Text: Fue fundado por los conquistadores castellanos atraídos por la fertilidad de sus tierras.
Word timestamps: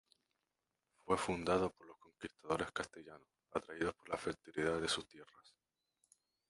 Fue 1.05 1.15
fundado 1.15 1.69
por 1.69 1.85
los 1.89 1.97
conquistadores 1.99 2.71
castellanos 2.71 3.27
atraídos 3.53 3.93
por 3.93 4.09
la 4.09 4.17
fertilidad 4.17 4.81
de 4.81 4.89
sus 4.89 5.07
tierras. 5.07 5.53